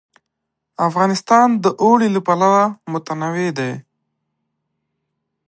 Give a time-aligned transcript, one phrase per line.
[0.87, 3.71] افغانستان د اوړي له پلوه متنوع دی.